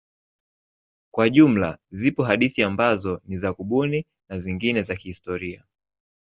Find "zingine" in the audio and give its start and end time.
4.39-4.81